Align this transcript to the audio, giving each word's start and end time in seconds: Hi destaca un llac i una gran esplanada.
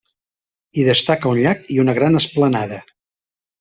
Hi 0.77 0.85
destaca 0.87 1.31
un 1.35 1.43
llac 1.43 1.71
i 1.77 1.79
una 1.87 1.97
gran 2.01 2.21
esplanada. 2.25 2.85